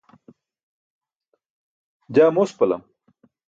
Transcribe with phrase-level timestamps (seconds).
[2.15, 2.81] jaa mospalam